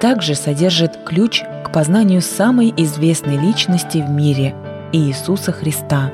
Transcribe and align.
также 0.00 0.34
содержит 0.34 0.98
ключ 1.04 1.42
к 1.64 1.72
познанию 1.72 2.22
самой 2.22 2.72
известной 2.76 3.36
личности 3.36 3.98
в 3.98 4.10
мире– 4.10 4.54
Иисуса 4.92 5.52
Христа. 5.52 6.10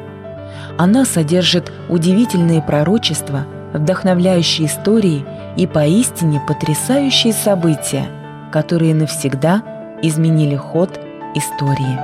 Она 0.78 1.04
содержит 1.04 1.72
удивительные 1.88 2.60
пророчества, 2.62 3.46
вдохновляющие 3.72 4.66
истории 4.66 5.24
и 5.56 5.66
поистине 5.66 6.40
потрясающие 6.46 7.32
события, 7.32 8.06
которые 8.52 8.94
навсегда 8.94 9.62
изменили 10.02 10.56
ход 10.56 10.98
истории. 11.34 11.98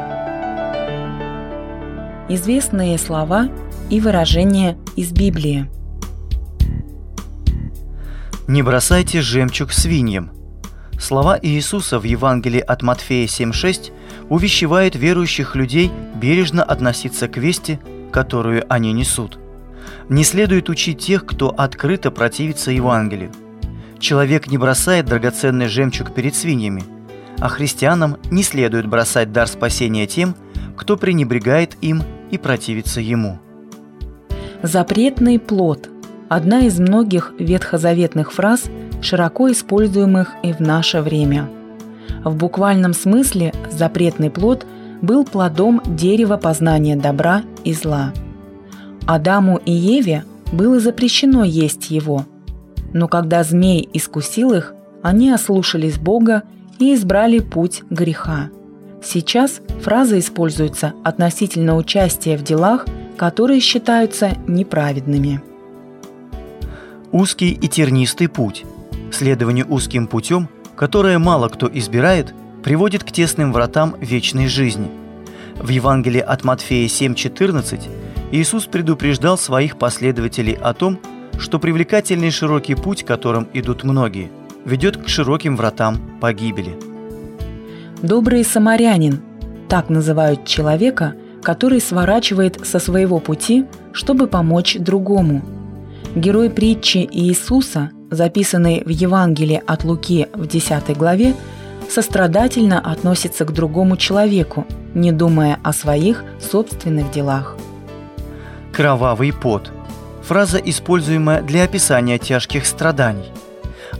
Известные 2.28 2.96
слова 2.98 3.48
и 3.88 4.00
выражения 4.00 4.78
из 4.94 5.10
Библии. 5.10 5.68
«Не 8.46 8.62
бросайте 8.62 9.20
жемчуг 9.20 9.72
свиньям», 9.72 10.39
Слова 11.00 11.38
Иисуса 11.40 11.98
в 11.98 12.04
Евангелии 12.04 12.60
от 12.60 12.82
Матфея 12.82 13.26
7.6 13.26 13.90
увещевают 14.28 14.94
верующих 14.94 15.56
людей 15.56 15.90
бережно 16.14 16.62
относиться 16.62 17.26
к 17.26 17.38
вести, 17.38 17.80
которую 18.12 18.66
они 18.68 18.92
несут. 18.92 19.38
Не 20.10 20.24
следует 20.24 20.68
учить 20.68 20.98
тех, 20.98 21.24
кто 21.24 21.48
открыто 21.56 22.10
противится 22.10 22.70
Евангелию. 22.70 23.32
Человек 23.98 24.48
не 24.48 24.58
бросает 24.58 25.06
драгоценный 25.06 25.68
жемчуг 25.68 26.12
перед 26.12 26.34
свиньями, 26.34 26.84
а 27.38 27.48
христианам 27.48 28.18
не 28.30 28.42
следует 28.42 28.86
бросать 28.86 29.32
дар 29.32 29.48
спасения 29.48 30.06
тем, 30.06 30.34
кто 30.76 30.98
пренебрегает 30.98 31.76
им 31.80 32.02
и 32.30 32.36
противится 32.36 33.00
ему. 33.00 33.38
Запретный 34.62 35.38
плод– 35.38 35.88
одна 36.28 36.66
из 36.66 36.78
многих 36.78 37.32
ветхозаветных 37.38 38.32
фраз– 38.32 38.64
широко 39.00 39.50
используемых 39.50 40.34
и 40.42 40.52
в 40.52 40.60
наше 40.60 41.00
время. 41.00 41.48
В 42.24 42.36
буквальном 42.36 42.92
смысле 42.92 43.52
запретный 43.70 44.30
плод 44.30 44.66
был 45.00 45.24
плодом 45.24 45.80
дерева 45.86 46.36
познания 46.36 46.96
добра 46.96 47.42
и 47.64 47.72
зла. 47.72 48.12
Адаму 49.06 49.60
и 49.64 49.72
Еве 49.72 50.24
было 50.52 50.80
запрещено 50.80 51.44
есть 51.44 51.90
его. 51.90 52.26
Но 52.92 53.08
когда 53.08 53.42
змей 53.42 53.88
искусил 53.92 54.52
их, 54.52 54.74
они 55.02 55.30
ослушались 55.30 55.98
Бога 55.98 56.42
и 56.78 56.94
избрали 56.94 57.38
путь 57.38 57.82
греха. 57.88 58.50
Сейчас 59.02 59.60
фраза 59.80 60.18
используется 60.18 60.92
относительно 61.04 61.76
участия 61.76 62.36
в 62.36 62.42
делах, 62.42 62.86
которые 63.16 63.60
считаются 63.60 64.32
неправедными. 64.46 65.42
Узкий 67.12 67.50
и 67.50 67.68
тернистый 67.68 68.28
путь– 68.28 68.64
Следование 69.20 69.66
узким 69.66 70.06
путем, 70.06 70.48
которое 70.76 71.18
мало 71.18 71.48
кто 71.50 71.70
избирает, 71.70 72.32
приводит 72.62 73.04
к 73.04 73.12
тесным 73.12 73.52
вратам 73.52 73.94
вечной 74.00 74.48
жизни. 74.48 74.90
В 75.56 75.68
Евангелии 75.68 76.22
от 76.22 76.42
Матфея 76.42 76.88
7.14 76.88 77.82
Иисус 78.32 78.64
предупреждал 78.64 79.36
своих 79.36 79.76
последователей 79.76 80.54
о 80.54 80.72
том, 80.72 80.98
что 81.38 81.58
привлекательный 81.58 82.30
широкий 82.30 82.74
путь, 82.74 83.04
которым 83.04 83.46
идут 83.52 83.84
многие, 83.84 84.30
ведет 84.64 84.96
к 84.96 85.06
широким 85.06 85.54
вратам 85.54 85.98
погибели. 86.18 86.74
Добрый 88.00 88.42
самарянин– 88.42 89.20
так 89.68 89.90
называют 89.90 90.46
человека, 90.46 91.12
который 91.42 91.82
сворачивает 91.82 92.66
со 92.66 92.78
своего 92.78 93.18
пути, 93.18 93.66
чтобы 93.92 94.28
помочь 94.28 94.78
другому. 94.78 95.42
Герой 96.14 96.48
притчи 96.48 97.06
Иисуса– 97.12 97.90
записанный 98.10 98.82
в 98.84 98.88
Евангелии 98.88 99.62
от 99.66 99.84
Луки 99.84 100.28
в 100.34 100.46
10 100.46 100.96
главе, 100.96 101.34
сострадательно 101.88 102.80
относится 102.80 103.44
к 103.44 103.52
другому 103.52 103.96
человеку, 103.96 104.66
не 104.94 105.12
думая 105.12 105.58
о 105.62 105.72
своих 105.72 106.24
собственных 106.40 107.10
делах. 107.10 107.56
Кровавый 108.72 109.32
пот– 109.32 109.72
фраза, 110.22 110.58
используемая 110.58 111.42
для 111.42 111.64
описания 111.64 112.18
тяжких 112.18 112.66
страданий. 112.66 113.32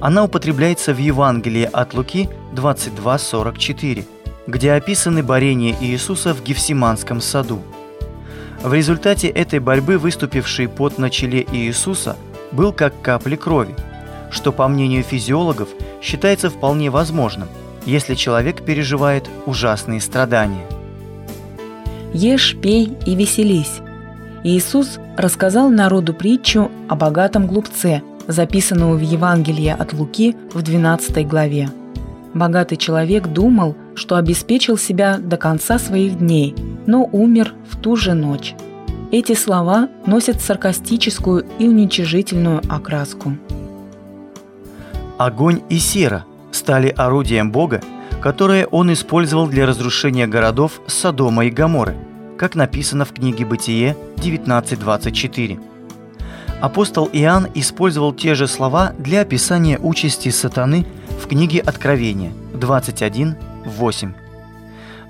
Она 0.00 0.24
употребляется 0.24 0.94
в 0.94 0.98
Евангелии 0.98 1.68
от 1.70 1.94
Луки 1.94 2.28
22.44, 2.54 4.04
где 4.46 4.72
описаны 4.72 5.22
борения 5.22 5.74
Иисуса 5.80 6.34
в 6.34 6.42
Гефсиманском 6.42 7.20
саду. 7.20 7.60
В 8.62 8.72
результате 8.72 9.28
этой 9.28 9.58
борьбы 9.58 9.98
выступивший 9.98 10.68
пот 10.68 10.98
на 10.98 11.10
челе 11.10 11.46
Иисуса 11.52 12.16
был 12.52 12.72
как 12.72 13.00
капли 13.02 13.36
крови– 13.36 13.74
что, 14.30 14.52
по 14.52 14.68
мнению 14.68 15.02
физиологов, 15.02 15.68
считается 16.02 16.50
вполне 16.50 16.90
возможным, 16.90 17.48
если 17.86 18.14
человек 18.14 18.62
переживает 18.64 19.28
ужасные 19.46 20.00
страдания. 20.00 20.66
«Ешь, 22.12 22.56
пей 22.60 22.96
и 23.06 23.14
веселись». 23.14 23.80
Иисус 24.42 24.98
рассказал 25.16 25.68
народу 25.68 26.14
притчу 26.14 26.70
о 26.88 26.96
богатом 26.96 27.46
глупце, 27.46 28.02
записанную 28.26 28.96
в 28.96 29.02
Евангелии 29.02 29.68
от 29.68 29.92
Луки 29.92 30.36
в 30.52 30.62
12 30.62 31.26
главе. 31.28 31.70
Богатый 32.32 32.76
человек 32.76 33.26
думал, 33.26 33.76
что 33.94 34.16
обеспечил 34.16 34.78
себя 34.78 35.18
до 35.18 35.36
конца 35.36 35.78
своих 35.78 36.18
дней, 36.18 36.54
но 36.86 37.04
умер 37.04 37.54
в 37.68 37.76
ту 37.76 37.96
же 37.96 38.14
ночь. 38.14 38.54
Эти 39.10 39.34
слова 39.34 39.88
носят 40.06 40.40
саркастическую 40.40 41.44
и 41.58 41.66
уничижительную 41.66 42.62
окраску. 42.68 43.36
Огонь 45.20 45.60
и 45.68 45.78
сера 45.78 46.24
стали 46.50 46.88
орудием 46.88 47.52
Бога, 47.52 47.82
которое 48.22 48.64
он 48.64 48.90
использовал 48.90 49.48
для 49.48 49.66
разрушения 49.66 50.26
городов 50.26 50.80
Содома 50.86 51.44
и 51.44 51.50
Гаморы, 51.50 51.94
как 52.38 52.54
написано 52.54 53.04
в 53.04 53.12
книге 53.12 53.44
Бытие 53.44 53.98
19.24. 54.16 55.60
Апостол 56.62 57.10
Иоанн 57.12 57.48
использовал 57.52 58.14
те 58.14 58.34
же 58.34 58.48
слова 58.48 58.94
для 58.96 59.20
описания 59.20 59.78
участи 59.78 60.30
сатаны 60.30 60.86
в 61.22 61.26
книге 61.26 61.60
Откровения 61.60 62.32
21.8. 62.54 64.12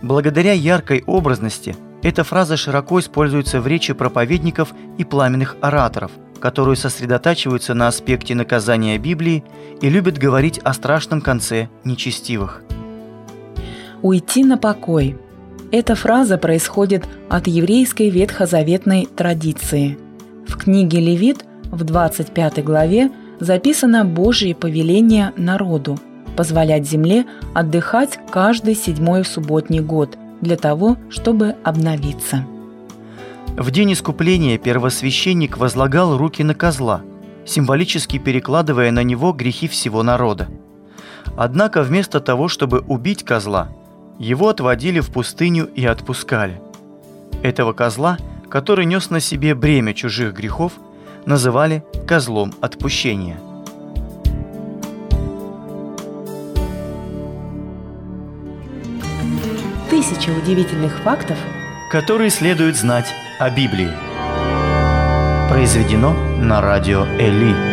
Благодаря 0.03 0.54
яркой 0.54 1.04
образности 1.06 1.76
эта 2.03 2.25
фраза 2.25 2.56
широко 2.56 2.99
используется 2.99 3.60
в 3.60 3.69
речи 3.69 3.93
проповедников 3.93 4.75
и 4.99 5.04
пламенных 5.04 5.54
ораторов– 5.60 6.10
которые 6.40 6.76
сосредотачиваются 6.76 7.74
на 7.74 7.88
аспекте 7.88 8.34
наказания 8.34 8.98
Библии 8.98 9.44
и 9.80 9.88
любят 9.88 10.18
говорить 10.18 10.58
о 10.58 10.72
страшном 10.72 11.20
конце 11.20 11.68
нечестивых. 11.84 12.62
«Уйти 14.02 14.44
на 14.44 14.56
покой»– 14.56 15.18
эта 15.72 15.94
фраза 15.94 16.38
происходит 16.38 17.04
от 17.28 17.46
еврейской 17.46 18.10
ветхозаветной 18.10 19.06
традиции. 19.06 19.98
В 20.48 20.56
книге 20.56 21.00
Левит 21.00 21.44
в 21.64 21.84
25 21.84 22.64
главе 22.64 23.10
записано 23.38 24.04
Божье 24.04 24.54
повеление 24.54 25.32
народу– 25.36 25.98
позволять 26.40 26.88
земле 26.88 27.26
отдыхать 27.54 28.18
каждый 28.30 28.74
седьмой 28.74 29.26
субботний 29.26 29.81
год 29.81 30.16
для 30.40 30.56
того, 30.56 30.96
чтобы 31.10 31.56
обновиться. 31.64 32.46
В 33.60 33.70
день 33.70 33.92
искупления 33.92 34.56
первосвященник 34.56 35.58
возлагал 35.58 36.16
руки 36.16 36.42
на 36.42 36.54
козла, 36.54 37.02
символически 37.44 38.18
перекладывая 38.18 38.90
на 38.90 39.02
него 39.02 39.32
грехи 39.34 39.68
всего 39.68 40.02
народа. 40.02 40.48
Однако 41.36 41.82
вместо 41.82 42.20
того, 42.20 42.48
чтобы 42.48 42.78
убить 42.78 43.22
козла, 43.22 43.68
его 44.18 44.48
отводили 44.48 45.00
в 45.00 45.10
пустыню 45.10 45.66
и 45.74 45.84
отпускали. 45.84 46.58
Этого 47.42 47.74
козла, 47.74 48.16
который 48.48 48.86
нес 48.86 49.10
на 49.10 49.20
себе 49.20 49.54
бремя 49.54 49.92
чужих 49.92 50.32
грехов, 50.32 50.72
называли 51.26 51.84
козлом 52.08 52.54
отпущения. 52.62 53.38
Тысяча 59.90 60.30
удивительных 60.30 60.98
фактов, 61.00 61.36
которые 61.90 62.30
следует 62.30 62.74
знать 62.74 63.14
о 63.40 63.48
Библии. 63.48 63.90
Произведено 65.48 66.12
на 66.37 66.60
радио 66.60 67.06
Эли. 67.19 67.69